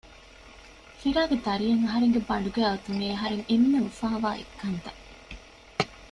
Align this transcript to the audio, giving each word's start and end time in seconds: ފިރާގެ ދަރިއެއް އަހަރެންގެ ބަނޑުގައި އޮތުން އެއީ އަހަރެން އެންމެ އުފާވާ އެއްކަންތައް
ފިރާގެ 0.99 1.37
ދަރިއެއް 1.45 1.83
އަހަރެންގެ 1.85 2.21
ބަނޑުގައި 2.27 2.69
އޮތުން 2.71 2.99
އެއީ 3.01 3.13
އަހަރެން 3.15 3.43
އެންމެ 3.49 3.77
އުފާވާ 3.85 4.29
އެއްކަންތައް 4.37 5.01